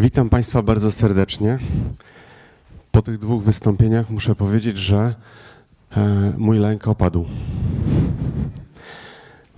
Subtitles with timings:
[0.00, 1.58] Witam Państwa bardzo serdecznie.
[2.90, 5.14] Po tych dwóch wystąpieniach muszę powiedzieć, że
[5.96, 7.26] e, mój lęk opadł.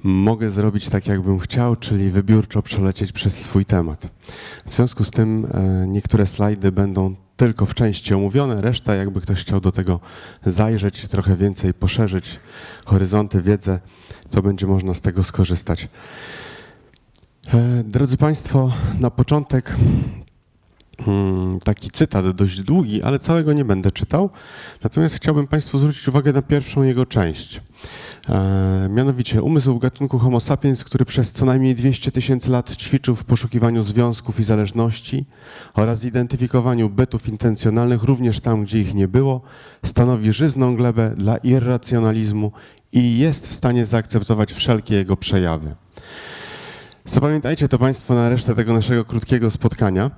[0.02, 4.08] Mogę zrobić tak, jakbym chciał, czyli wybiórczo przelecieć przez swój temat.
[4.66, 9.40] W związku z tym e, niektóre slajdy będą tylko w części omówione, reszta, jakby ktoś
[9.40, 10.00] chciał do tego
[10.46, 12.40] zajrzeć, trochę więcej poszerzyć
[12.84, 13.80] horyzonty, wiedzę,
[14.30, 15.88] to będzie można z tego skorzystać.
[17.48, 19.76] E, drodzy Państwo, na początek
[21.64, 24.30] taki cytat dość długi, ale całego nie będę czytał.
[24.82, 27.60] Natomiast chciałbym Państwu zwrócić uwagę na pierwszą jego część.
[28.28, 33.24] E, mianowicie umysł gatunku Homo sapiens, który przez co najmniej 200 tysięcy lat ćwiczył w
[33.24, 35.24] poszukiwaniu związków i zależności
[35.74, 39.40] oraz identyfikowaniu bytów intencjonalnych również tam, gdzie ich nie było,
[39.84, 42.52] stanowi żyzną glebę dla irracjonalizmu
[42.92, 45.74] i jest w stanie zaakceptować wszelkie jego przejawy.
[47.10, 50.10] Zapamiętajcie to Państwo na resztę tego naszego krótkiego spotkania,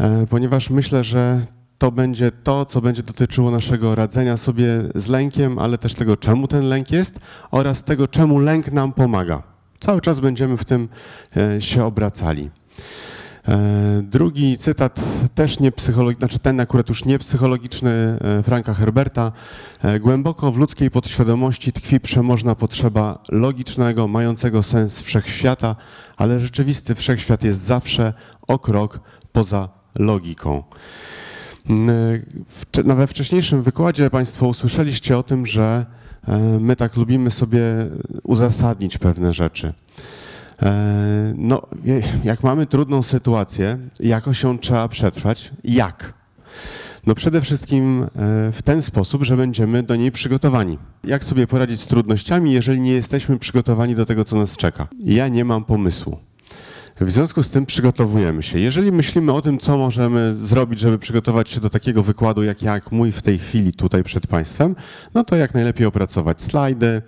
[0.00, 1.46] e, ponieważ myślę, że
[1.78, 6.48] to będzie to, co będzie dotyczyło naszego radzenia sobie z lękiem, ale też tego, czemu
[6.48, 9.42] ten lęk jest oraz tego, czemu lęk nam pomaga.
[9.80, 10.88] Cały czas będziemy w tym
[11.36, 12.50] e, się obracali.
[13.48, 15.00] E, drugi cytat,
[15.34, 19.32] też nie psychologiczny, znaczy ten akurat już nie psychologiczny, e, Franka Herberta.
[20.00, 25.76] Głęboko w ludzkiej podświadomości tkwi przemożna potrzeba logicznego, mającego sens wszechświata,
[26.16, 28.12] ale rzeczywisty wszechświat jest zawsze
[28.48, 29.00] o krok
[29.32, 30.62] poza logiką.
[32.84, 35.86] Na we wcześniejszym wykładzie Państwo usłyszeliście o tym, że
[36.28, 37.60] e, my tak lubimy sobie
[38.22, 39.72] uzasadnić pewne rzeczy.
[40.62, 41.62] E, no,
[42.24, 45.52] jak mamy trudną sytuację, jakoś ją trzeba przetrwać.
[45.64, 46.12] Jak?
[47.06, 48.08] No przede wszystkim e,
[48.52, 50.78] w ten sposób, że będziemy do niej przygotowani.
[51.04, 54.88] Jak sobie poradzić z trudnościami, jeżeli nie jesteśmy przygotowani do tego, co nas czeka?
[55.00, 56.18] Ja nie mam pomysłu.
[57.00, 58.58] W związku z tym przygotowujemy się.
[58.58, 62.92] Jeżeli myślimy o tym, co możemy zrobić, żeby przygotować się do takiego wykładu, jak, jak
[62.92, 64.76] mój w tej chwili tutaj przed Państwem,
[65.14, 67.02] no to jak najlepiej opracować slajdy,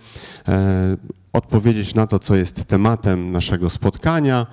[0.48, 0.96] e,
[1.38, 4.46] odpowiedzieć na to, co jest tematem naszego spotkania,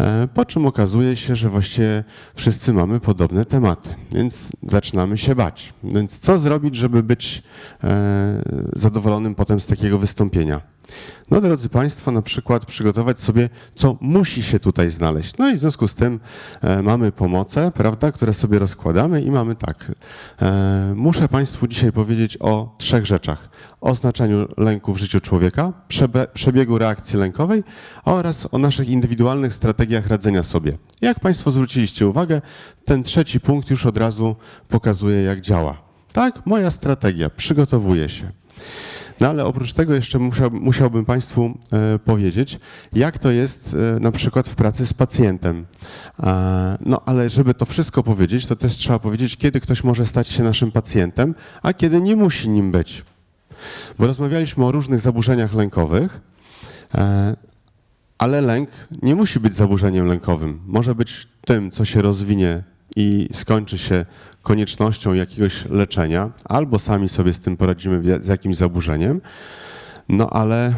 [0.00, 2.04] e, po czym okazuje się, że właściwie
[2.34, 5.74] wszyscy mamy podobne tematy, więc zaczynamy się bać.
[5.84, 7.42] Więc co zrobić, żeby być
[7.84, 8.42] e,
[8.72, 10.75] zadowolonym potem z takiego wystąpienia?
[11.30, 15.36] No drodzy Państwo, na przykład przygotować sobie, co musi się tutaj znaleźć.
[15.38, 16.20] No i w związku z tym
[16.62, 19.92] e, mamy pomoce, prawda, które sobie rozkładamy i mamy tak.
[20.42, 23.48] E, muszę Państwu dzisiaj powiedzieć o trzech rzeczach.
[23.80, 25.72] O znaczeniu lęku w życiu człowieka,
[26.34, 27.64] przebiegu reakcji lękowej
[28.04, 30.78] oraz o naszych indywidualnych strategiach radzenia sobie.
[31.00, 32.40] Jak Państwo zwróciliście uwagę,
[32.84, 34.36] ten trzeci punkt już od razu
[34.68, 35.78] pokazuje, jak działa.
[36.12, 38.32] Tak, moja strategia, przygotowuję się.
[39.20, 42.58] No ale oprócz tego jeszcze musiał, musiałbym Państwu e, powiedzieć,
[42.92, 45.66] jak to jest e, na przykład w pracy z pacjentem.
[46.80, 50.42] No ale żeby to wszystko powiedzieć, to też trzeba powiedzieć, kiedy ktoś może stać się
[50.42, 53.04] naszym pacjentem, a kiedy nie musi nim być.
[53.98, 56.20] Bo rozmawialiśmy o różnych zaburzeniach lękowych,
[56.94, 57.36] e,
[58.18, 58.70] ale lęk
[59.02, 60.60] nie musi być zaburzeniem lękowym.
[60.66, 62.62] Może być tym, co się rozwinie
[62.96, 64.06] i skończy się
[64.46, 69.20] koniecznością jakiegoś leczenia, albo sami sobie z tym poradzimy z jakimś zaburzeniem.
[70.08, 70.74] No ale e,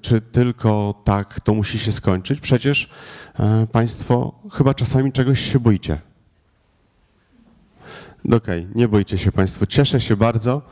[0.00, 2.40] czy tylko tak to musi się skończyć?
[2.40, 2.90] Przecież
[3.38, 6.00] e, Państwo chyba czasami czegoś się boicie.
[8.24, 9.66] Okej, okay, nie bójcie się Państwo.
[9.66, 10.62] Cieszę się bardzo,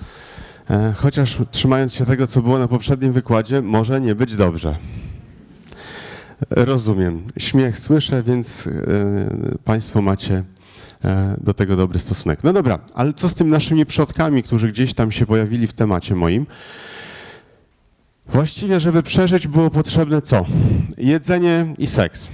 [0.70, 4.76] e, chociaż trzymając się tego, co było na poprzednim wykładzie, może nie być dobrze.
[6.50, 7.22] Rozumiem.
[7.38, 8.68] Śmiech słyszę, więc
[9.64, 10.44] Państwo macie
[11.40, 12.44] do tego dobry stosunek.
[12.44, 16.14] No dobra, ale co z tym naszymi przodkami, którzy gdzieś tam się pojawili w temacie
[16.14, 16.46] moim?
[18.26, 20.46] Właściwie, żeby przeżyć, było potrzebne co?
[20.98, 22.28] Jedzenie i seks.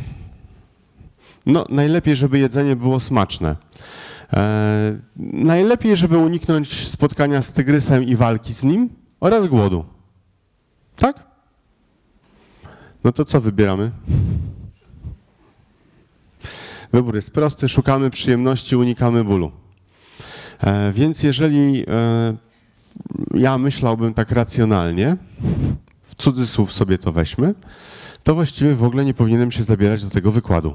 [1.46, 3.56] No, najlepiej, żeby jedzenie było smaczne.
[4.32, 8.88] E, najlepiej, żeby uniknąć spotkania z tygrysem i walki z nim
[9.20, 9.84] oraz głodu.
[10.96, 11.24] Tak?
[13.04, 13.90] No to co wybieramy?
[16.94, 19.52] Wybór jest prosty, szukamy przyjemności, unikamy bólu.
[20.60, 22.36] E, więc jeżeli e,
[23.34, 25.16] ja myślałbym tak racjonalnie,
[26.00, 27.54] w cudzysłów sobie to weźmy,
[28.24, 30.74] to właściwie w ogóle nie powinienem się zabierać do tego wykładu.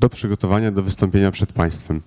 [0.00, 2.02] Do przygotowania do wystąpienia przed Państwem.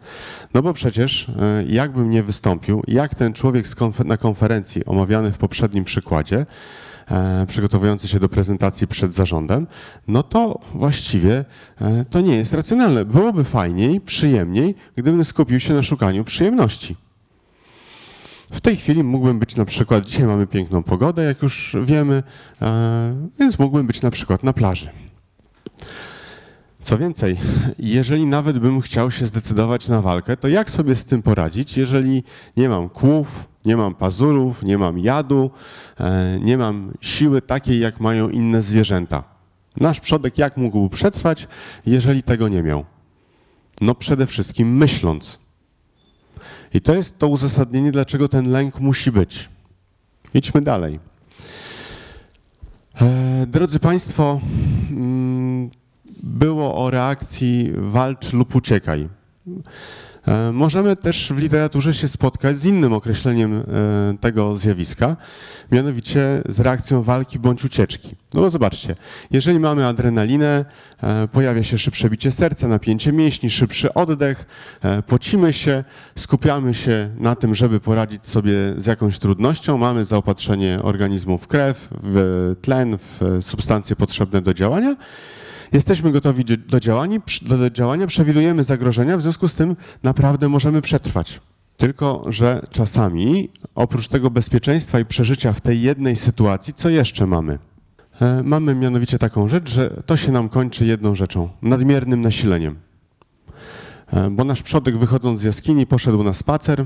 [0.53, 3.65] No bo przecież, e, jakbym nie wystąpił, jak ten człowiek
[4.05, 6.45] na konferencji omawiany w poprzednim przykładzie,
[7.47, 9.67] przygotowujący się do prezentacji przed zarządem,
[10.07, 11.45] no to właściwie
[11.81, 13.05] e, to nie jest racjonalne.
[13.05, 16.95] Byłoby fajniej, przyjemniej, gdybym skupił się na szukaniu przyjemności.
[18.51, 22.23] W tej chwili mógłbym być na przykład, dzisiaj mamy piękną pogodę, jak już wiemy,
[22.61, 24.89] e, więc mógłbym być na przykład na plaży.
[26.81, 27.37] Co więcej,
[27.79, 32.23] jeżeli nawet bym chciał się zdecydować na walkę, to jak sobie z tym poradzić, jeżeli
[32.57, 35.51] nie mam kłów, nie mam pazurów, nie mam jadu,
[35.99, 39.23] e, nie mam siły takiej, jak mają inne zwierzęta?
[39.77, 41.47] Nasz przodek jak mógł przetrwać,
[41.85, 42.85] jeżeli tego nie miał?
[43.81, 45.39] No przede wszystkim myśląc.
[46.73, 49.49] I to jest to uzasadnienie, dlaczego ten lęk musi być.
[50.33, 50.99] Idźmy dalej.
[53.01, 54.41] E, drodzy Państwo,
[54.91, 55.69] mm,
[56.23, 59.09] było o reakcji walcz lub uciekaj.
[60.27, 63.63] E, możemy też w literaturze się spotkać z innym określeniem e,
[64.21, 65.15] tego zjawiska,
[65.71, 68.15] mianowicie z reakcją walki bądź ucieczki.
[68.33, 68.95] No bo zobaczcie,
[69.31, 70.65] jeżeli mamy adrenalinę,
[71.03, 74.45] e, pojawia się szybsze bicie serca, napięcie mięśni, szybszy oddech,
[75.07, 75.83] pocimy się,
[76.15, 81.87] skupiamy się na tym, żeby poradzić sobie z jakąś trudnością, mamy zaopatrzenie organizmu w krew,
[82.03, 84.95] w tlen, w substancje potrzebne do działania
[85.71, 91.41] Jesteśmy gotowi do działania, do działania, przewidujemy zagrożenia, w związku z tym naprawdę możemy przetrwać.
[91.77, 97.59] Tylko, że czasami oprócz tego bezpieczeństwa i przeżycia w tej jednej sytuacji, co jeszcze mamy?
[98.21, 102.75] E, mamy mianowicie taką rzecz, że to się nam kończy jedną rzeczą nadmiernym nasileniem.
[104.13, 106.85] E, bo nasz przodek wychodząc z jaskini poszedł na spacer,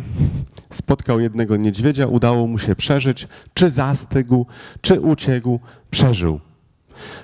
[0.70, 4.46] spotkał jednego niedźwiedzia, udało mu się przeżyć, czy zastygł,
[4.82, 5.60] czy uciekł,
[5.92, 6.40] przeżył.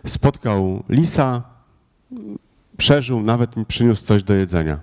[0.05, 1.43] Spotkał lisa,
[2.77, 4.79] przeżył, nawet mi przyniósł coś do jedzenia.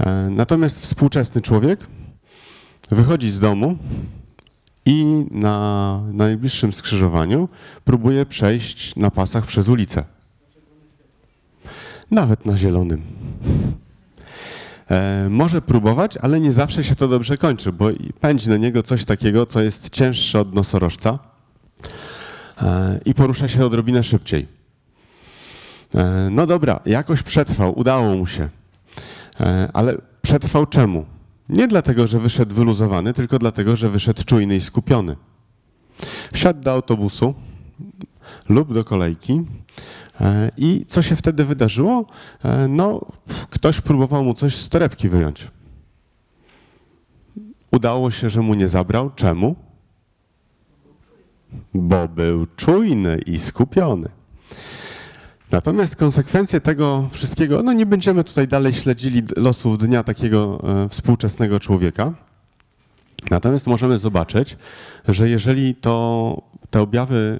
[0.00, 1.86] E, natomiast współczesny człowiek
[2.90, 3.76] wychodzi z domu
[4.86, 7.48] i na najbliższym skrzyżowaniu
[7.84, 10.04] próbuje przejść na pasach przez ulicę.
[12.10, 13.02] Nawet na zielonym.
[14.90, 17.88] E, może próbować, ale nie zawsze się to dobrze kończy, bo
[18.20, 21.31] pędzi na niego coś takiego, co jest cięższe od nosorożca
[23.04, 24.48] i porusza się odrobinę szybciej.
[25.94, 28.48] E, no dobra, jakoś przetrwał, udało mu się.
[29.40, 31.04] E, ale przetrwał czemu?
[31.48, 35.16] Nie dlatego, że wyszedł wyluzowany, tylko dlatego, że wyszedł czujny i skupiony.
[36.32, 37.34] Wsiadł do autobusu
[38.48, 39.42] lub do kolejki
[40.56, 42.06] i co się wtedy wydarzyło?
[42.68, 43.00] No,
[43.50, 45.48] ktoś próbował mu coś z torebki wyjąć.
[47.72, 49.10] Udało się, że mu nie zabrał.
[49.16, 49.56] Czemu?
[51.74, 54.08] Bo był czujny i skupiony.
[55.50, 61.60] Natomiast konsekwencje tego wszystkiego, no nie będziemy tutaj dalej śledzili losów dnia takiego e, współczesnego
[61.60, 62.12] człowieka.
[63.30, 64.56] Natomiast możemy zobaczyć,
[65.08, 67.38] że jeżeli to te objawy,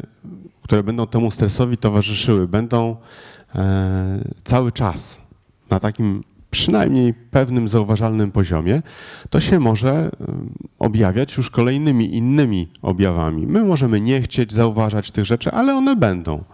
[0.62, 2.96] które będą temu stresowi towarzyszyły, będą
[3.54, 5.18] e, cały czas
[5.70, 8.82] na takim przynajmniej pewnym zauważalnym poziomie,
[9.30, 10.10] to się może
[10.78, 13.46] objawiać już kolejnymi innymi objawami.
[13.46, 16.44] My możemy nie chcieć zauważać tych rzeczy, ale one będą.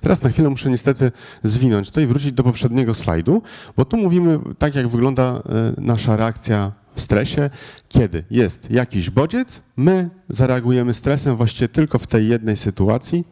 [0.00, 1.12] Teraz na chwilę muszę niestety
[1.42, 3.42] zwinąć to i wrócić do poprzedniego slajdu,
[3.76, 5.42] bo tu mówimy tak, jak wygląda e,
[5.80, 7.50] nasza reakcja w stresie,
[7.88, 13.24] kiedy jest jakiś bodziec, my zareagujemy stresem właściwie tylko w tej jednej sytuacji,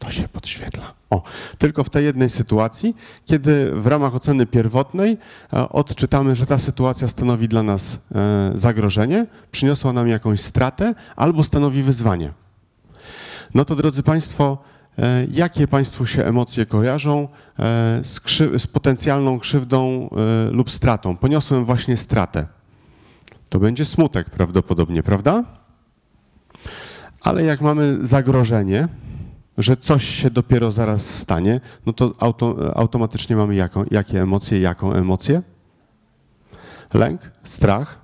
[0.00, 0.92] to się podświetla.
[1.10, 1.22] O,
[1.58, 5.18] tylko w tej jednej sytuacji, kiedy w ramach oceny pierwotnej
[5.52, 11.44] e, odczytamy, że ta sytuacja stanowi dla nas e, zagrożenie, przyniosła nam jakąś stratę albo
[11.44, 12.32] stanowi wyzwanie.
[13.54, 14.58] No to drodzy Państwo,
[14.98, 17.28] e, jakie Państwu się emocje kojarzą
[18.02, 18.20] z,
[18.62, 20.10] z potencjalną krzywdą
[20.50, 21.16] lub stratą?
[21.16, 22.46] Poniosłem właśnie stratę.
[23.48, 25.44] To będzie smutek prawdopodobnie, prawda?
[27.20, 28.88] Ale jak mamy zagrożenie,
[29.62, 34.92] że coś się dopiero zaraz stanie, no to auto, automatycznie mamy jaką, jakie emocje, jaką
[34.92, 35.42] emocję?
[36.94, 38.00] Lęk, strach.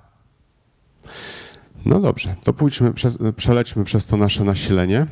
[1.85, 5.07] No dobrze, to pójdźmy, przez, przelećmy przez to nasze nasilenie.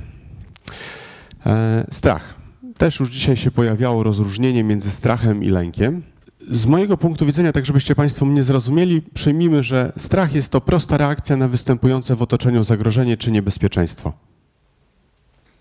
[1.46, 2.36] E, strach.
[2.78, 6.04] Też już dzisiaj się pojawiało rozróżnienie między strachem i lękiem.
[6.52, 10.98] Z mojego punktu widzenia, tak żebyście Państwo mnie zrozumieli, przyjmijmy, że strach jest to prosta
[10.98, 14.14] reakcja na występujące w otoczeniu zagrożenie czy niebezpieczeństwo.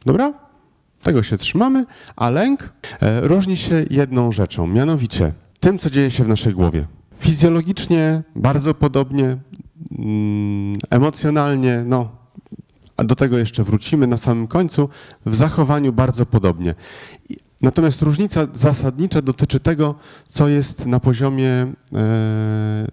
[0.07, 0.33] Dobra?
[1.05, 6.25] Tego się trzymamy, a lęk e, różni się jedną rzeczą, mianowicie tym, co dzieje się
[6.25, 6.87] w naszej głowie.
[7.19, 9.37] Fizjologicznie bardzo podobnie,
[9.99, 12.11] mm, emocjonalnie, no,
[12.97, 14.89] a do tego jeszcze wrócimy na samym końcu,
[15.27, 16.75] w zachowaniu bardzo podobnie.
[17.63, 19.95] Natomiast różnica zasadnicza dotyczy tego,
[20.29, 21.73] co jest na poziomie e,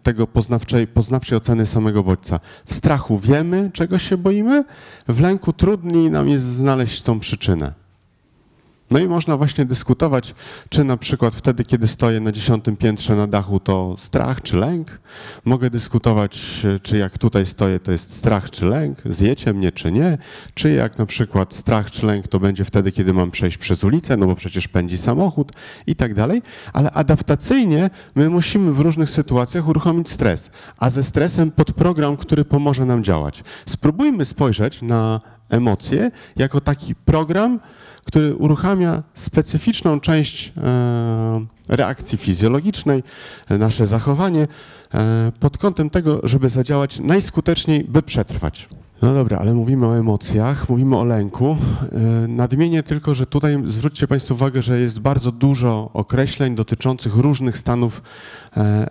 [0.04, 2.40] tego poznawczej, poznawczej oceny samego bodźca.
[2.66, 4.64] W strachu wiemy, czego się boimy,
[5.08, 7.81] w lęku trudniej nam jest znaleźć tą przyczynę.
[8.92, 10.36] No i można właśnie dyskutować,
[10.70, 15.02] czy na przykład wtedy, kiedy stoję na dziesiątym piętrze na dachu, to strach czy lęk.
[15.46, 20.18] Mogę dyskutować, czy jak tutaj stoję, to jest strach czy lęk, zjecie mnie czy nie.
[20.54, 24.18] Czy jak na przykład strach czy lęk to będzie wtedy, kiedy mam przejść przez ulicę,
[24.18, 25.52] no bo przecież pędzi samochód
[25.88, 26.42] i tak dalej.
[26.74, 32.46] Ale adaptacyjnie my musimy w różnych sytuacjach uruchomić stres, a ze stresem pod program, który
[32.46, 33.44] pomoże nam działać.
[33.66, 37.60] Spróbujmy spojrzeć na emocje jako taki program,
[38.06, 43.04] który uruchamia specyficzną część e, reakcji fizjologicznej,
[43.50, 44.48] e, nasze zachowanie,
[44.94, 48.70] e, pod kątem tego, żeby zadziałać najskuteczniej, by przetrwać.
[49.02, 51.58] No dobra, ale mówimy o emocjach, mówimy o lęku.
[52.28, 58.02] Nadmienię tylko, że tutaj zwróćcie Państwo uwagę, że jest bardzo dużo określeń dotyczących różnych stanów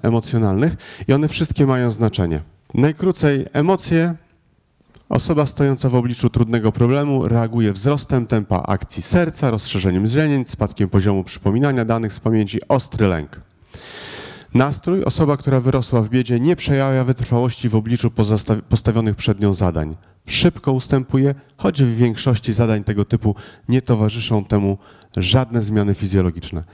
[0.02, 0.76] emocjonalnych
[1.08, 2.40] i one wszystkie mają znaczenie.
[2.74, 4.14] Najkrócej, emocje
[5.10, 11.24] Osoba stojąca w obliczu trudnego problemu reaguje wzrostem tempa akcji serca, rozszerzeniem źrenic, spadkiem poziomu
[11.24, 13.40] przypominania danych z pamięci, ostry lęk.
[14.54, 18.10] Nastrój, osoba, która wyrosła w biedzie, nie przejawia wytrwałości w obliczu
[18.68, 19.96] postawionych przed nią zadań.
[20.26, 23.34] Szybko ustępuje, choć w większości zadań tego typu
[23.68, 24.78] nie towarzyszą temu
[25.16, 26.64] żadne zmiany fizjologiczne.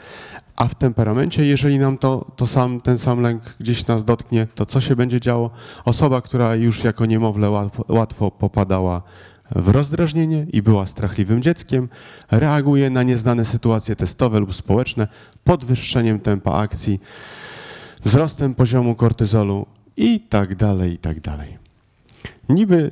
[0.57, 4.67] A w temperamencie, jeżeli nam to, to sam, ten sam lęk gdzieś nas dotknie, to
[4.67, 5.51] co się będzie działo?
[5.85, 9.03] Osoba, która już jako niemowlę łatwo, łatwo popadała
[9.55, 11.89] w rozdrażnienie i była strachliwym dzieckiem,
[12.31, 15.09] reaguje na nieznane sytuacje testowe lub społeczne
[15.45, 17.01] podwyższeniem tempa akcji,
[18.05, 21.66] wzrostem poziomu kortyzolu i tak dalej, i tak dalej.
[22.49, 22.91] Niby y,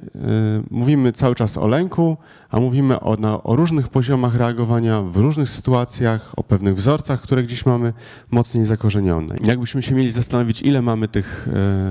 [0.70, 2.16] mówimy cały czas o lęku,
[2.50, 7.66] a mówimy o, o, różnych poziomach reagowania w różnych sytuacjach, o pewnych wzorcach, które gdzieś
[7.66, 7.92] mamy
[8.30, 9.36] mocniej zakorzenione.
[9.44, 11.48] Jakbyśmy się mieli zastanowić, ile mamy tych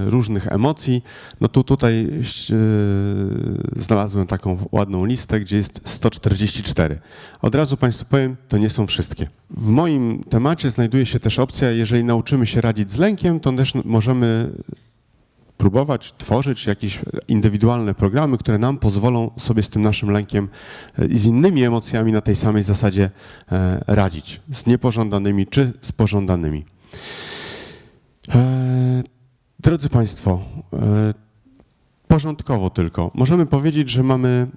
[0.07, 1.03] y, różnych emocji,
[1.41, 6.99] no to tutaj y, znalazłem taką ładną listę, gdzie jest 144.
[7.41, 9.27] Od razu Państwu powiem, to nie są wszystkie.
[9.49, 13.73] W moim temacie znajduje się też opcja, jeżeli nauczymy się radzić z lękiem, to też
[13.85, 14.51] możemy
[15.63, 20.49] próbować tworzyć jakieś indywidualne programy, które nam pozwolą sobie z tym naszym lękiem
[20.99, 23.09] e, i z innymi emocjami na tej samej zasadzie
[23.51, 26.65] e, radzić, z niepożądanymi czy z pożądanymi.
[28.35, 29.03] E,
[29.59, 30.41] drodzy Państwo,
[32.07, 33.11] porządkowo tylko.
[33.13, 34.47] Możemy powiedzieć, że mamy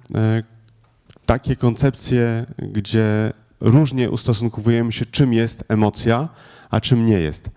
[1.25, 6.29] takie koncepcje, gdzie różnie ustosunkowujemy się, czym jest emocja,
[6.69, 7.49] a czym nie jest.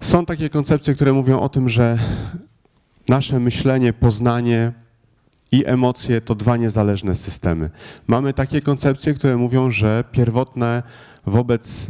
[0.00, 1.98] Są takie koncepcje, które mówią o tym, że
[3.08, 4.72] nasze myślenie, poznanie
[5.52, 7.70] i emocje to dwa niezależne systemy.
[8.06, 10.82] Mamy takie koncepcje, które mówią, że pierwotne
[11.26, 11.86] wobec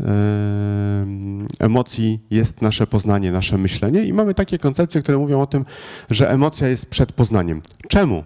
[1.58, 5.64] emocji jest nasze poznanie, nasze myślenie, i mamy takie koncepcje, które mówią o tym,
[6.10, 7.62] że emocja jest przed poznaniem.
[7.88, 8.24] Czemu?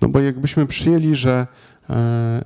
[0.00, 1.46] No bo jakbyśmy przyjęli, że
[1.90, 2.44] e,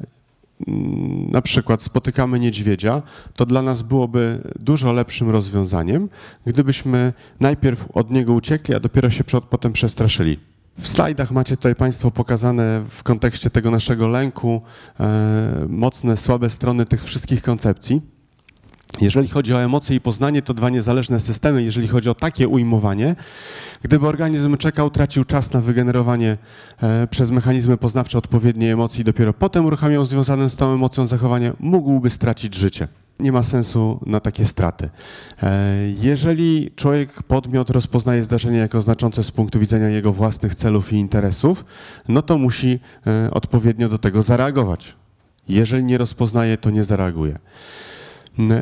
[1.30, 3.02] na przykład spotykamy niedźwiedzia,
[3.34, 6.08] to dla nas byłoby dużo lepszym rozwiązaniem,
[6.46, 10.38] gdybyśmy najpierw od niego uciekli, a dopiero się potem przestraszyli.
[10.78, 14.62] W slajdach macie tutaj Państwo pokazane w kontekście tego naszego lęku
[15.00, 18.02] e, mocne, słabe strony tych wszystkich koncepcji.
[19.00, 21.62] Jeżeli chodzi o emocje i poznanie, to dwa niezależne systemy.
[21.62, 23.16] Jeżeli chodzi o takie ujmowanie,
[23.82, 26.36] gdyby organizm czekał, tracił czas na wygenerowanie
[26.82, 32.10] e, przez mechanizmy poznawcze odpowiedniej emocji, dopiero potem uruchamiał związane z tą emocją zachowanie, mógłby
[32.10, 32.88] stracić życie.
[33.20, 34.88] Nie ma sensu na takie straty.
[35.42, 40.96] E, jeżeli człowiek, podmiot rozpoznaje zdarzenie jako znaczące z punktu widzenia jego własnych celów i
[40.96, 41.64] interesów,
[42.08, 44.94] no to musi e, odpowiednio do tego zareagować.
[45.48, 47.38] Jeżeli nie rozpoznaje, to nie zareaguje.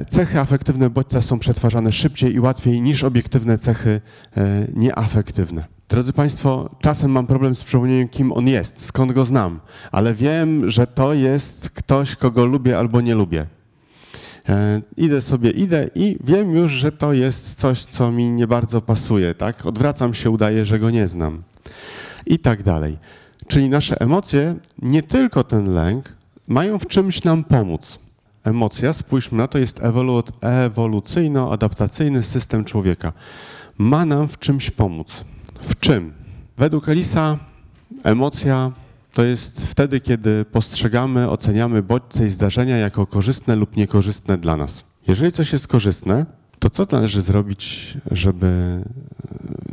[0.09, 4.01] Cechy afektywne bodźca są przetwarzane szybciej i łatwiej niż obiektywne cechy
[4.37, 5.65] e, nieafektywne.
[5.89, 9.61] Drodzy Państwo, czasem mam problem z przypomnieniem, kim on jest, skąd go znam,
[9.93, 13.47] ale wiem, że to jest ktoś, kogo lubię albo nie lubię.
[14.49, 18.81] E, idę sobie, idę i wiem już, że to jest coś, co mi nie bardzo
[18.81, 19.67] pasuje, tak?
[19.67, 21.43] Odwracam się, udaję, że go nie znam.
[22.27, 22.99] I tak dalej.
[23.47, 26.13] Czyli nasze emocje, nie tylko ten lęk,
[26.49, 27.99] mają w czymś nam pomóc
[28.49, 29.81] emocja, spójrzmy na to, jest
[30.41, 33.13] ewolucyjno-adaptacyjny system człowieka.
[33.79, 35.25] Ma nam w czymś pomóc.
[35.61, 36.13] W czym?
[36.57, 37.39] Według Elisa
[38.05, 38.73] emocja
[39.13, 44.85] to jest wtedy, kiedy postrzegamy, oceniamy bodźce i zdarzenia jako korzystne lub niekorzystne dla nas.
[45.09, 46.27] Jeżeli coś jest korzystne,
[46.59, 48.83] to co należy zrobić, żeby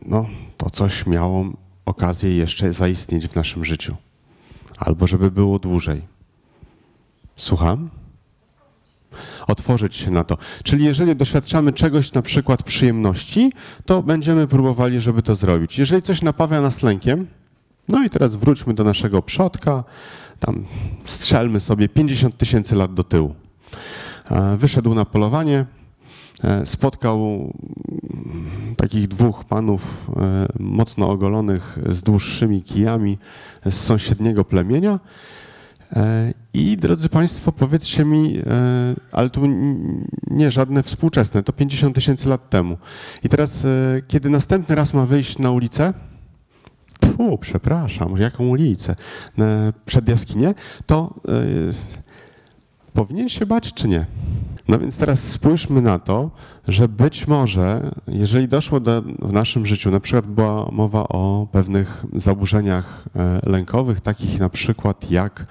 [0.05, 0.25] no,
[0.57, 1.45] to coś miało
[1.85, 3.95] okazję jeszcze zaistnieć w naszym życiu?
[4.77, 6.01] Albo żeby było dłużej?
[7.35, 7.89] Słucham?
[9.47, 10.37] Otworzyć się na to.
[10.63, 13.51] Czyli jeżeli doświadczamy czegoś, na przykład przyjemności,
[13.85, 15.79] to będziemy próbowali, żeby to zrobić.
[15.79, 17.27] Jeżeli coś napawia nas lękiem,
[17.89, 19.83] no i teraz wróćmy do naszego przodka,
[20.39, 20.65] tam
[21.05, 23.35] strzelmy sobie 50 tysięcy lat do tyłu.
[24.57, 25.65] Wyszedł na polowanie,
[26.65, 27.53] spotkał
[28.77, 30.11] takich dwóch panów
[30.59, 33.17] mocno ogolonych z dłuższymi kijami
[33.65, 34.99] z sąsiedniego plemienia E,
[36.53, 38.43] I drodzy Państwo, powiedzcie mi, e,
[39.11, 39.41] ale tu
[40.27, 42.77] nie żadne współczesne, to 50 tysięcy lat temu.
[43.23, 45.93] I teraz, e, kiedy następny raz ma wyjść na ulicę,
[47.41, 48.95] przepraszam, jaką ulicę?
[49.85, 50.53] Przed jaskinię,
[50.85, 51.13] to
[52.93, 54.05] powinien się bać czy nie?
[54.67, 56.31] No więc teraz spójrzmy na to,
[56.67, 62.05] że być może, jeżeli doszło do, w naszym życiu, na przykład była mowa o pewnych
[62.13, 65.45] zaburzeniach e, lękowych, takich na przykład jak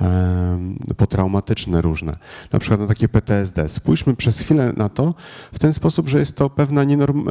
[0.00, 0.58] e,
[0.96, 2.16] potraumatyczne różne,
[2.52, 3.68] na przykład na takie PTSD.
[3.68, 5.14] Spójrzmy przez chwilę na to
[5.52, 6.84] w ten sposób, że jest to pewna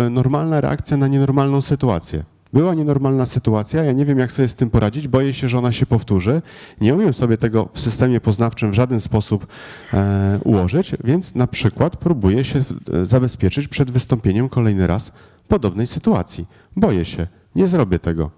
[0.10, 2.37] normalna reakcja na nienormalną sytuację.
[2.54, 5.72] Była nienormalna sytuacja, ja nie wiem, jak sobie z tym poradzić, boję się, że ona
[5.72, 6.42] się powtórzy.
[6.82, 9.48] Nie umiem sobie tego w systemie poznawczym w żaden sposób
[9.94, 12.60] e, ułożyć, więc na przykład próbuję się
[12.94, 15.12] e, zabezpieczyć przed wystąpieniem kolejny raz
[15.48, 16.48] podobnej sytuacji.
[16.76, 18.32] Boję się, nie zrobię tego.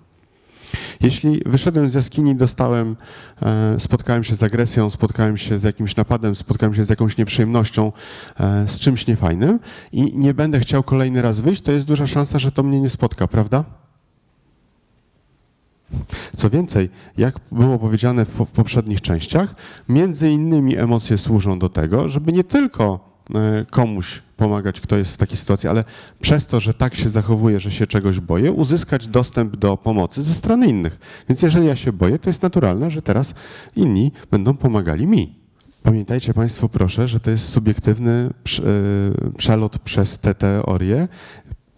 [1.02, 2.96] Jeśli wyszedłem z jaskini, dostałem,
[3.42, 7.92] e, spotkałem się z agresją, spotkałem się z jakimś napadem, spotkałem się z jakąś nieprzyjemnością,
[8.40, 9.60] e, z czymś niefajnym
[9.92, 12.90] i nie będę chciał kolejny raz wyjść, to jest duża szansa, że to mnie nie
[12.90, 13.79] spotka, prawda?
[16.38, 19.56] Co więcej, jak było powiedziane w, poprzednich częściach,
[19.90, 23.00] między innymi emocje służą do tego, żeby nie tylko
[23.36, 25.84] e, komuś pomagać, kto jest w takiej sytuacji, ale
[26.22, 30.34] przez to, że tak się zachowuje, że się czegoś boję, uzyskać dostęp do pomocy ze
[30.34, 31.00] strony innych.
[31.30, 33.34] Więc jeżeli ja się boję, to jest naturalne, że teraz
[33.76, 35.40] inni będą pomagali mi.
[35.84, 41.08] Pamiętajcie Państwo, proszę, że to jest subiektywny e, przelot przez te teorie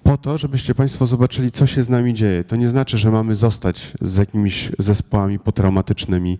[0.04, 2.44] po to, żebyście Państwo zobaczyli, co się z nami dzieje.
[2.44, 6.40] To nie znaczy, że mamy zostać z jakimiś zespołami potraumatycznymi,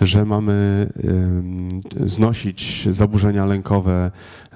[0.00, 0.86] że mamy
[2.06, 4.10] znosić zaburzenia lękowe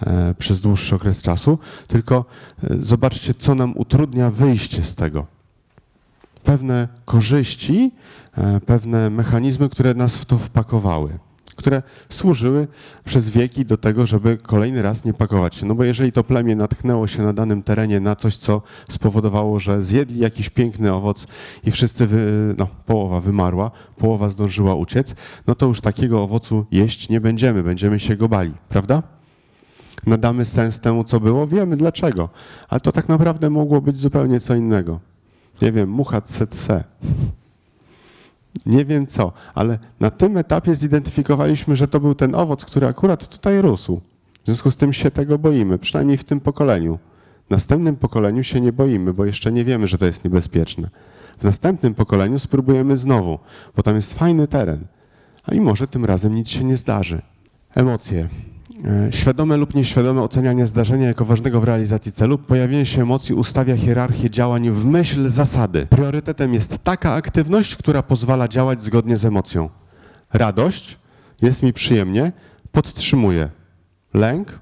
[0.07, 1.59] e, przez dłuższy okres czasu,
[1.89, 2.25] tylko
[2.65, 5.27] e, zobaczcie, co nam utrudnia wyjście z tego.
[6.45, 7.93] Pewne korzyści,
[8.37, 11.19] e, pewne mechanizmy, które nas w to wpakowały
[11.57, 12.69] które służyły
[13.05, 15.67] przez wieki do tego, żeby kolejny raz nie pakować się.
[15.67, 19.83] No bo jeżeli to plemię natknęło się na danym terenie na coś, co spowodowało, że
[19.83, 21.27] zjedli jakiś piękny owoc
[21.65, 25.15] i wszyscy, wy, no połowa wymarła, połowa zdążyła uciec,
[25.47, 29.03] no to już takiego owocu jeść nie będziemy, będziemy się go bali, prawda?
[30.07, 32.29] Nadamy sens temu, co było, wiemy dlaczego,
[32.69, 35.01] ale to tak naprawdę mogło być zupełnie co innego.
[35.63, 36.85] Nie wiem, mucha tsetse.
[38.67, 43.29] Nie wiem co, ale na tym etapie zidentyfikowaliśmy, że to był ten owoc, który akurat
[43.29, 44.01] tutaj rósł.
[44.43, 46.99] W związku z tym się tego boimy, przynajmniej w tym pokoleniu.
[47.47, 50.91] W następnym pokoleniu się nie boimy, bo jeszcze nie wiemy, że to jest niebezpieczne.
[51.39, 53.39] W następnym pokoleniu spróbujemy znowu,
[53.77, 54.87] bo tam jest fajny teren.
[55.45, 57.23] A i może tym razem nic się nie zdarzy.
[57.75, 58.29] Emocje.
[58.85, 63.77] E, świadome lub nieświadome ocenianie zdarzenia jako ważnego w realizacji celu, pojawienie się emocji ustawia
[63.77, 65.87] hierarchię działań w myśl zasady.
[65.87, 69.71] Priorytetem jest taka aktywność, która pozwala działać zgodnie z emocją.
[70.33, 70.99] Radość,
[71.43, 72.33] jest mi przyjemnie,
[72.73, 73.49] podtrzymuję.
[74.15, 74.59] Lęk,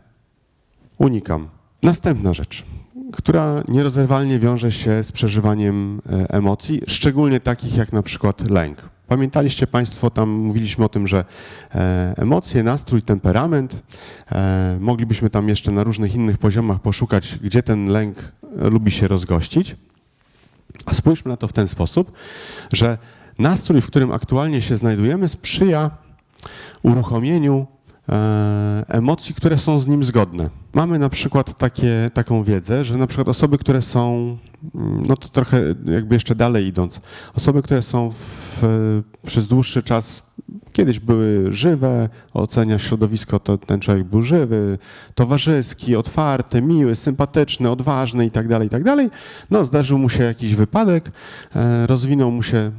[0.99, 1.49] unikam.
[1.83, 2.65] Następna rzecz,
[3.13, 8.92] która nierozerwalnie wiąże się z przeżywaniem e, emocji, szczególnie takich jak na przykład lęk.
[9.13, 11.25] Pamiętaliście Państwo, tam mówiliśmy o tym, że
[11.75, 13.77] e, emocje, nastrój, temperament,
[14.33, 19.09] e, moglibyśmy tam jeszcze na różnych innych poziomach poszukać, gdzie ten lęk e, lubi się
[19.09, 19.77] rozgościć.
[20.87, 22.13] A spójrzmy na to w ten sposób,
[22.73, 22.99] że
[23.39, 25.91] nastrój, w którym aktualnie się znajdujemy, sprzyja
[26.83, 27.67] uruchomieniu
[28.89, 30.51] emocji, które są z nim zgodne.
[30.75, 34.37] Mamy na przykład takie, taką wiedzę, że na przykład osoby, które są
[35.09, 37.01] no to trochę jakby jeszcze dalej idąc,
[37.35, 38.63] osoby, które są w,
[39.27, 40.23] przez dłuższy czas,
[40.73, 44.79] kiedyś były żywe, ocenia środowisko, to ten człowiek był żywy,
[45.15, 48.97] towarzyski, otwarty, miły, sympatyczny, odważny itd., tak itd.
[48.97, 49.19] Tak
[49.51, 51.13] no zdarzył mu się jakiś wypadek,
[51.57, 52.71] e, rozwinął mu się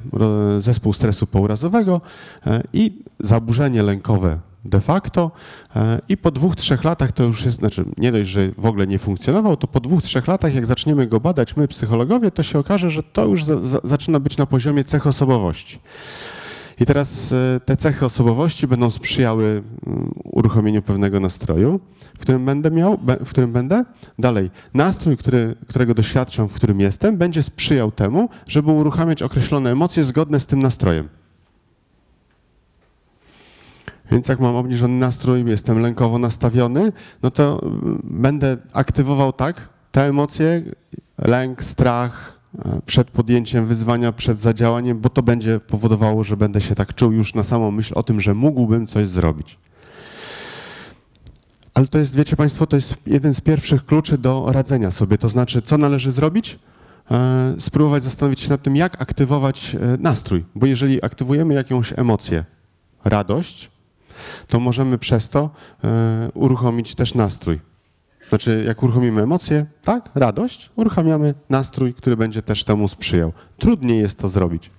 [0.59, 2.01] zespół stresu pourazowego
[2.47, 5.31] e, i zaburzenie lękowe de facto
[5.75, 8.87] e, i po dwóch, trzech latach to już jest, znaczy nie dość, że w ogóle
[8.87, 12.59] nie funkcjonował, to po dwóch, trzech latach jak zaczniemy go badać my psychologowie, to się
[12.59, 15.79] okaże, że to już za, za, zaczyna być na poziomie cech osobowości.
[16.79, 19.63] I teraz e, te cechy osobowości będą sprzyjały
[20.23, 21.79] uruchomieniu pewnego nastroju,
[22.15, 23.85] w którym będę miał, w którym będę.
[24.19, 30.03] Dalej, nastrój, który, którego doświadczam, w którym jestem, będzie sprzyjał temu, żeby uruchamiać określone emocje
[30.03, 31.09] zgodne z tym nastrojem.
[34.13, 36.91] Więc jak mam obniżony nastrój, jestem lękowo nastawiony,
[37.23, 40.63] no to mm, będę aktywował tak te emocje,
[41.17, 46.75] lęk, strach, e, przed podjęciem wyzwania, przed zadziałaniem, bo to będzie powodowało, że będę się
[46.75, 49.57] tak czuł już na samą myśl o tym, że mógłbym coś zrobić.
[51.73, 55.17] Ale to jest, wiecie Państwo, to jest jeden z pierwszych kluczy do radzenia sobie.
[55.17, 56.59] To znaczy, co należy zrobić?
[57.11, 60.45] E, spróbować zastanowić się nad tym, jak aktywować e, nastrój.
[60.55, 62.45] Bo jeżeli aktywujemy jakąś emocję,
[63.03, 63.73] radość,
[64.47, 65.49] to możemy przez to
[65.83, 67.59] e, uruchomić też nastrój.
[68.29, 73.33] Znaczy, jak uruchomimy emocje, tak, radość, uruchamiamy nastrój, który będzie też temu sprzyjał.
[73.57, 74.69] Trudniej jest to zrobić.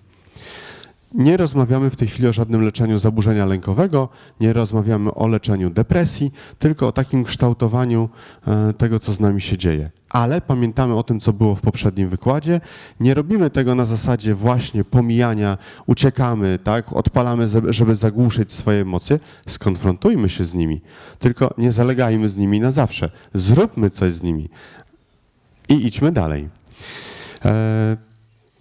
[1.14, 4.09] Nie rozmawiamy w tej chwili o żadnym leczeniu zaburzenia lękowego,
[4.40, 8.09] nie rozmawiamy o leczeniu depresji, tylko o takim kształtowaniu
[8.47, 9.90] e, tego, co z nami się dzieje.
[10.14, 12.61] Ale pamiętamy o tym, co było w poprzednim wykładzie.
[13.00, 19.18] Nie robimy tego na zasadzie właśnie pomijania, uciekamy, tak, odpalamy, żeby zagłuszyć swoje emocje.
[19.48, 20.81] Skonfrontujmy się z nimi,
[21.18, 23.11] tylko nie zalegajmy z nimi na zawsze.
[23.35, 24.48] Zróbmy coś z nimi
[25.68, 26.48] i idźmy dalej.
[27.44, 27.96] E,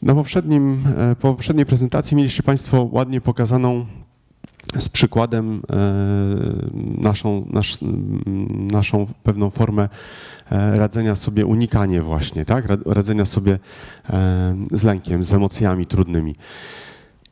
[0.01, 3.85] na poprzednim, e, po poprzedniej prezentacji mieliście Państwo ładnie pokazaną
[4.79, 7.77] z przykładem e, naszą, nasz,
[8.71, 9.89] naszą pewną formę
[10.51, 12.67] e, radzenia sobie, unikanie właśnie, tak?
[12.85, 13.59] Radzenia sobie
[14.71, 16.35] z lękiem, z emocjami trudnymi.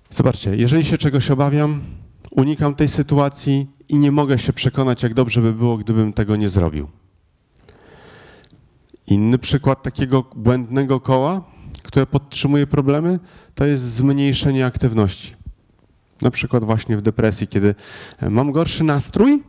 [0.10, 1.82] Zobaczcie, jeżeli się czegoś obawiam,
[2.32, 6.50] unikam tej sytuacji i nie mogę się przekonać, jak dobrze by było, gdybym tego nie
[6.50, 6.88] zrobił.
[9.08, 11.41] Inny przykład takiego błędnego koła
[11.84, 13.20] które podtrzymuje problemy,
[13.56, 15.40] to jest zmniejszenie aktywności.
[16.21, 17.75] Na przykład właśnie w depresji, kiedy
[18.19, 19.43] e, mam gorszy nastrój,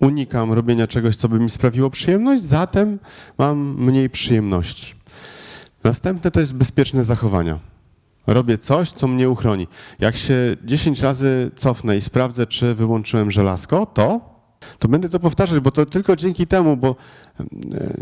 [0.00, 2.98] unikam robienia czegoś, co by mi sprawiło przyjemność, zatem
[3.38, 4.94] mam mniej przyjemności.
[5.84, 7.58] Następne to jest bezpieczne zachowania.
[8.26, 9.68] Robię coś, co mnie uchroni.
[9.98, 14.38] Jak się 10 razy cofnę i sprawdzę, czy wyłączyłem żelazko, to
[14.78, 16.96] to będę to powtarzać, bo to tylko dzięki temu, bo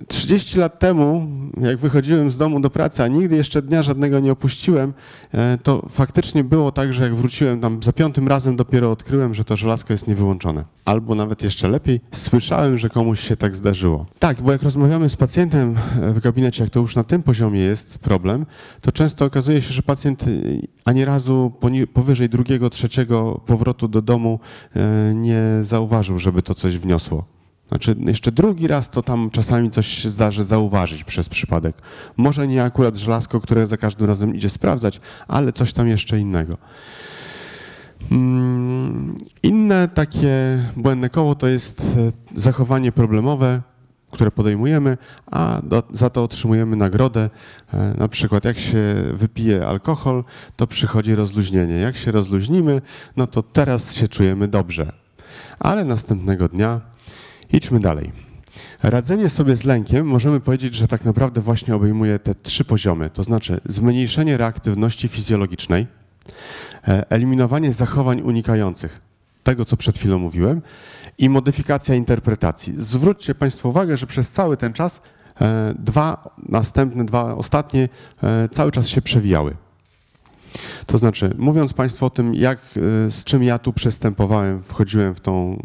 [0.09, 1.27] 30 lat temu,
[1.61, 4.93] jak wychodziłem z domu do pracy, a nigdy jeszcze dnia żadnego nie opuściłem,
[5.33, 9.45] e, to faktycznie było tak, że jak wróciłem tam za piątym razem dopiero odkryłem, że
[9.45, 10.65] to żelazko jest niewyłączone.
[10.85, 14.07] Albo nawet jeszcze lepiej, słyszałem, że komuś się tak zdarzyło.
[14.19, 15.75] Tak, bo jak rozmawiamy z pacjentem
[16.15, 18.47] w gabinecie, jak to już na tym poziomie jest problem,
[18.81, 20.25] to często okazuje się, że pacjent
[20.85, 21.53] ani razu
[21.93, 24.41] powyżej drugiego, trzeciego powrotu do domu
[24.77, 27.36] e, nie zauważył, żeby to coś wniosło.
[27.69, 31.77] Znaczy, jeszcze drugi raz to tam czasami coś się zdarzy zauważyć przez przypadek.
[32.17, 36.57] Może nie akurat żelazko, które za każdym razem idzie sprawdzać, ale coś tam jeszcze innego.
[38.11, 41.97] Mm, inne takie błędne koło to jest
[42.37, 43.63] e, zachowanie problemowe,
[44.11, 47.31] które podejmujemy, a do, za to otrzymujemy nagrodę.
[47.73, 50.25] E, na przykład jak się wypije alkohol,
[50.57, 51.75] to przychodzi rozluźnienie.
[51.75, 52.83] Jak się rozluźnimy,
[53.17, 54.93] no to teraz się czujemy dobrze.
[55.59, 56.81] Ale następnego dnia
[57.57, 58.13] idźmy dalej.
[58.83, 63.23] Radzenie sobie z lękiem możemy powiedzieć, że tak naprawdę właśnie obejmuje te trzy poziomy, to
[63.23, 65.87] znaczy zmniejszenie reaktywności fizjologicznej,
[66.89, 69.01] e, eliminowanie zachowań unikających,
[69.43, 70.63] tego co przed chwilą mówiłem,
[71.19, 72.75] i modyfikacja interpretacji.
[72.77, 75.01] Zwróćcie Państwo uwagę, że przez cały ten czas
[75.41, 77.89] e, dwa następne, dwa ostatnie
[78.23, 79.57] e, cały czas się przewijały.
[80.87, 85.21] To znaczy, mówiąc Państwu o tym, jak, e, z czym ja tu przystępowałem, wchodziłem w,
[85.21, 85.63] tą,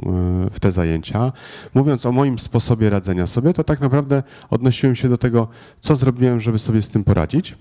[0.51, 1.31] w te zajęcia,
[1.73, 5.47] mówiąc o moim sposobie radzenia sobie, to tak naprawdę odnosiłem się do tego,
[5.79, 7.57] co zrobiłem, żeby sobie z tym poradzić.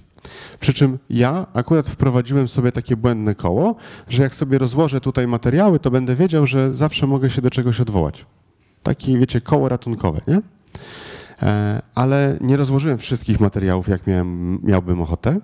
[0.61, 3.75] Przy czym ja akurat wprowadziłem sobie takie błędne koło,
[4.09, 7.81] że jak sobie rozłożę tutaj materiały, to będę wiedział, że zawsze mogę się do czegoś
[7.81, 8.27] odwołać.
[8.83, 10.41] Takie, wiecie, koło ratunkowe, nie?
[11.43, 15.41] E, ale nie rozłożyłem wszystkich materiałów, jak miałem, miałbym ochotę.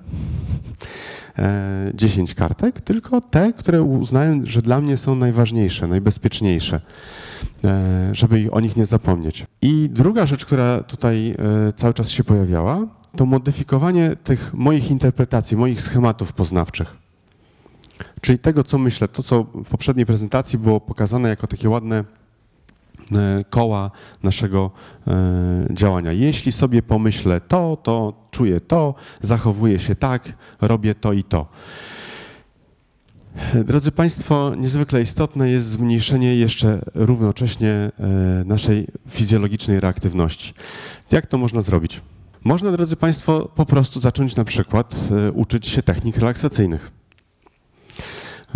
[1.94, 6.80] 10 e, kartek, tylko te, które uznałem, że dla mnie są najważniejsze, najbezpieczniejsze,
[7.64, 9.46] e, żeby o nich nie zapomnieć.
[9.62, 11.34] I druga rzecz, która tutaj
[11.76, 16.96] cały czas się pojawiała, to modyfikowanie tych moich interpretacji, moich schematów poznawczych.
[18.20, 22.04] Czyli tego, co myślę, to, co w poprzedniej prezentacji było pokazane jako takie ładne
[23.50, 23.90] koła
[24.22, 24.70] naszego
[25.06, 25.12] e,
[25.70, 26.12] działania.
[26.12, 31.46] Jeśli sobie pomyślę to, to czuję to, zachowuję się tak, robię to i to.
[33.64, 37.92] Drodzy Państwo, niezwykle istotne jest zmniejszenie jeszcze równocześnie e,
[38.44, 40.54] naszej fizjologicznej reaktywności.
[41.12, 42.00] Jak to można zrobić?
[42.44, 46.90] Można, drodzy Państwo, po prostu zacząć na przykład e, uczyć się technik relaksacyjnych.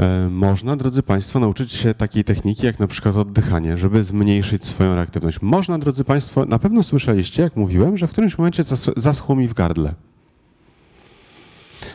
[0.00, 4.94] E, można, drodzy Państwo, nauczyć się takiej techniki jak na przykład oddychanie, żeby zmniejszyć swoją
[4.94, 5.42] reaktywność.
[5.42, 8.62] Można, drodzy Państwo, na pewno słyszeliście, jak mówiłem, że w którymś momencie
[8.96, 9.94] zaschło mi w gardle.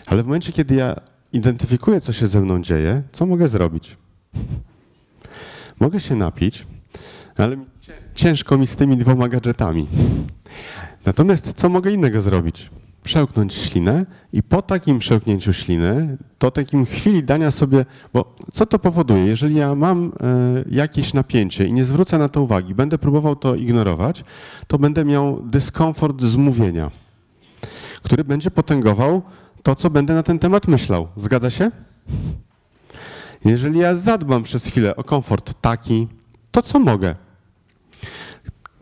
[0.05, 0.95] Ale w momencie, kiedy ja
[1.33, 3.97] identyfikuję, co się ze mną dzieje, co mogę zrobić?
[5.79, 6.67] Mogę się napić,
[7.37, 7.57] ale
[8.15, 9.87] ciężko mi z tymi dwoma gadżetami.
[11.05, 12.69] Natomiast co mogę innego zrobić?
[13.05, 18.79] Przełknąć ślinę i po takim przełknięciu śliny, to takim chwili dania sobie, bo co to
[18.79, 19.25] powoduje?
[19.25, 23.55] Jeżeli ja mam e, jakieś napięcie i nie zwrócę na to uwagi, będę próbował to
[23.55, 24.23] ignorować,
[24.67, 26.91] to będę miał dyskomfort z mówienia,
[28.03, 29.21] który będzie potęgował
[29.63, 31.07] to, co będę na ten temat myślał.
[31.17, 31.71] Zgadza się?
[33.45, 36.07] Jeżeli ja zadbam przez chwilę o komfort taki,
[36.51, 37.15] to co mogę?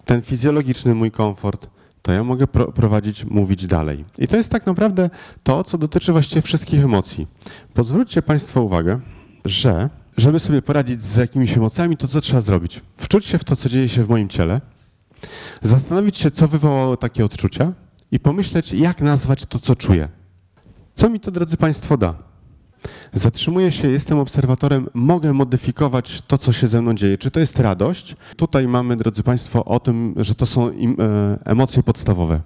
[0.05, 1.72] Ten fizjologiczny mój komfort,
[2.03, 4.05] to ja mogę pro prowadzić, mówić dalej.
[4.19, 5.09] I to jest tak naprawdę
[5.43, 7.27] to, co dotyczy właściwie wszystkich emocji.
[7.73, 8.99] Pozwólcie Państwo uwagę,
[9.45, 12.81] że żeby sobie poradzić z jakimiś emocjami, to co trzeba zrobić?
[12.97, 14.61] Wczuć się w to, co dzieje się w moim ciele,
[15.61, 17.73] zastanowić się, co wywołało takie odczucia
[18.11, 20.09] i pomyśleć, jak nazwać to, co czuję.
[20.95, 22.32] Co mi to, drodzy Państwo, da?
[23.13, 27.17] Zatrzymuję się, jestem obserwatorem, mogę modyfikować to, co się ze mną dzieje.
[27.17, 28.15] Czy to jest radość?
[28.35, 30.73] Tutaj mamy, drodzy Państwo, o tym, że to są e,
[31.45, 32.41] emocje podstawowe.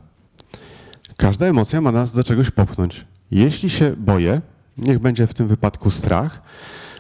[1.18, 3.06] Każda emocja ma nas do czegoś popchnąć.
[3.32, 4.42] Jeśli się boję,
[4.78, 6.42] niech będzie w tym wypadku strach,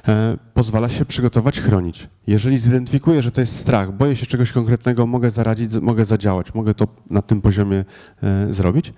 [0.07, 2.07] e, pozwala się przygotować, chronić.
[2.27, 6.73] Jeżeli zidentyfikuję, że to jest strach, boję się czegoś konkretnego, mogę zaradzić, mogę zadziałać, mogę
[6.73, 7.85] to na tym poziomie
[8.23, 8.93] e, zrobić,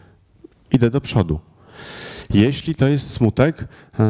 [0.71, 1.39] idę do przodu.
[2.33, 3.67] Jeśli to jest smutek
[3.99, 4.05] e,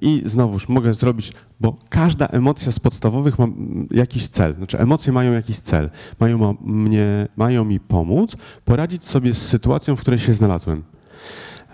[0.00, 3.46] i znowuż mogę zrobić, bo każda emocja z podstawowych ma
[3.90, 4.54] jakiś cel.
[4.56, 5.90] Znaczy emocje mają jakiś cel.
[6.20, 10.82] Mają, mnie, mają mi pomóc poradzić sobie z sytuacją, w której się znalazłem.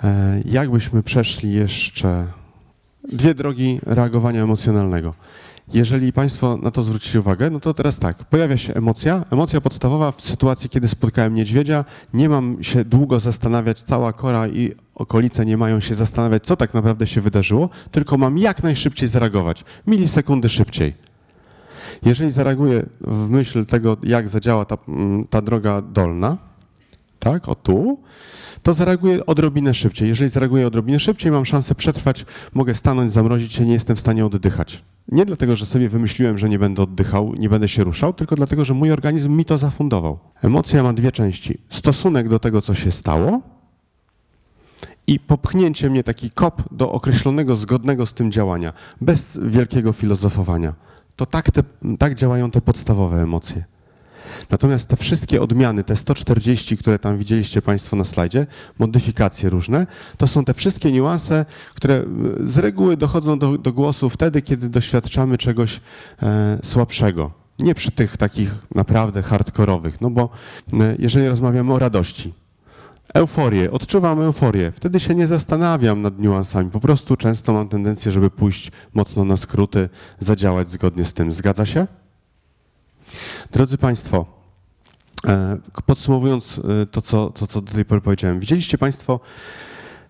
[0.04, 2.26] E, jakbyśmy przeszli jeszcze
[3.12, 5.14] dwie drogi reagowania emocjonalnego.
[5.72, 9.24] Jeżeli Państwo na to zwrócicie uwagę, no to teraz tak, pojawia się emocja.
[9.30, 14.74] Emocja podstawowa w sytuacji, kiedy spotkałem niedźwiedzia, nie mam się długo zastanawiać, cała kora i
[14.94, 19.64] okolice nie mają się zastanawiać, co tak naprawdę się wydarzyło, tylko mam jak najszybciej zareagować,
[19.86, 20.94] milisekundy szybciej.
[22.02, 26.36] Jeżeli zareaguję w myśl tego, jak zadziała ta, mm, ta droga dolna,
[27.18, 27.98] tak, o tu,
[28.62, 30.08] to zareaguję odrobinę szybciej.
[30.08, 34.26] Jeżeli zareaguję odrobinę szybciej, mam szansę przetrwać, mogę stanąć, zamrozić się, nie jestem w stanie
[34.26, 34.82] oddychać.
[35.10, 38.64] Nie dlatego, że sobie wymyśliłem, że nie będę oddychał, nie będę się ruszał, tylko dlatego,
[38.64, 40.18] że mój organizm mi to zafundował.
[40.42, 41.58] Emocja ma dwie części.
[41.68, 43.40] Stosunek do tego, co się stało
[45.06, 50.74] i popchnięcie mnie, taki kop do określonego, zgodnego z tym działania, bez wielkiego filozofowania.
[51.16, 51.62] To tak, te,
[51.98, 53.64] tak działają te podstawowe emocje.
[54.50, 58.46] Natomiast te wszystkie odmiany, te 140, które tam widzieliście Państwo na slajdzie,
[58.78, 62.04] modyfikacje różne, to są te wszystkie niuanse, które e,
[62.44, 65.80] z reguły dochodzą do, do głosu wtedy, kiedy doświadczamy czegoś
[66.22, 67.30] e, słabszego.
[67.58, 70.28] Nie przy tych takich naprawdę hardkorowych, no bo
[70.72, 72.32] e, jeżeli rozmawiamy o radości,
[73.14, 78.30] euforię, odczuwam euforię, wtedy się nie zastanawiam nad niuansami, po prostu często mam tendencję, żeby
[78.30, 79.88] pójść mocno na skróty,
[80.20, 81.32] zadziałać zgodnie z tym.
[81.32, 81.86] Zgadza się?
[83.52, 84.26] Drodzy Państwo,
[85.26, 89.20] e, podsumowując e, to, co, to, co do tej pory powiedziałem, widzieliście Państwo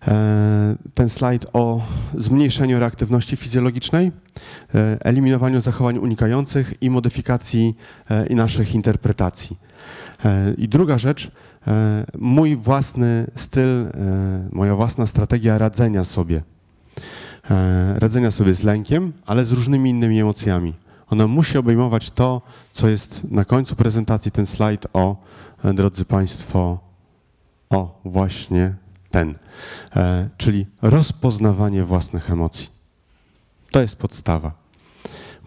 [0.09, 1.83] e, ten slajd o
[2.19, 4.13] zmniejszeniu reaktywności fizjologicznej,
[5.01, 7.77] eliminowaniu zachowań unikających i modyfikacji
[8.31, 9.57] naszych interpretacji.
[10.59, 11.31] I druga rzecz,
[12.19, 13.87] mój własny styl,
[14.53, 16.43] moja własna strategia radzenia sobie.
[17.95, 20.75] Radzenia sobie z lękiem, ale z różnymi innymi emocjami.
[21.11, 22.43] Ona musi obejmować to,
[22.73, 25.17] co jest na końcu prezentacji, ten slajd o,
[25.65, 26.79] e, drodzy Państwo,
[27.71, 28.75] o właśnie
[29.11, 29.35] ten,
[29.97, 32.69] e, czyli rozpoznawanie własnych emocji.
[33.71, 34.53] To jest podstawa.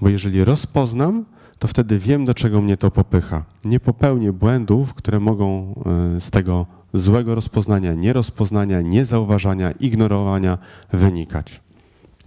[0.01, 1.25] Bo jeżeli rozpoznam,
[1.59, 3.43] to wtedy wiem, do czego mnie to popycha.
[3.65, 5.75] Nie popełnię błędów, które mogą
[6.17, 10.57] e, z tego złego rozpoznania, nierozpoznania, niezauważania, ignorowania
[10.91, 11.61] wynikać.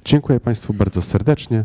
[0.04, 1.64] Dziękuję Państwu bardzo serdecznie.